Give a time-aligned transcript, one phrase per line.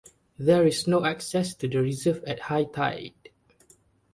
[0.39, 3.13] There is no access to the reserve at high tide.